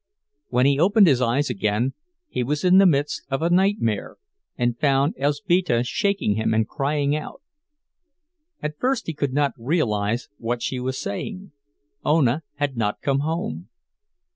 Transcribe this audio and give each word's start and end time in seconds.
When 0.47 0.65
he 0.65 0.79
opened 0.79 1.05
his 1.05 1.21
eyes 1.21 1.51
again 1.51 1.93
he 2.27 2.41
was 2.43 2.63
in 2.63 2.79
the 2.79 2.87
midst 2.87 3.21
of 3.29 3.43
a 3.43 3.51
nightmare, 3.51 4.17
and 4.57 4.79
found 4.79 5.13
Elzbieta 5.19 5.83
shaking 5.83 6.33
him 6.37 6.55
and 6.55 6.67
crying 6.67 7.15
out. 7.15 7.43
At 8.63 8.79
first 8.79 9.05
he 9.05 9.13
could 9.13 9.31
not 9.31 9.53
realize 9.59 10.27
what 10.39 10.63
she 10.63 10.79
was 10.79 10.97
saying—Ona 10.97 12.41
had 12.55 12.75
not 12.75 13.03
come 13.03 13.19
home. 13.19 13.69